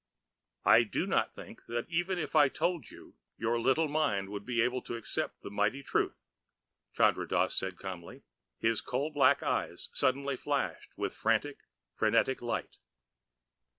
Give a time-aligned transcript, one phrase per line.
[0.65, 4.59] "I do not think that even if I told you, your little mind would be
[4.63, 6.25] able to accept the mighty truth,"
[6.91, 8.23] Chandra Dass said calmly.
[8.57, 11.59] His coal black eyes suddenly flashed with fanatic,
[11.93, 12.77] frenetic light.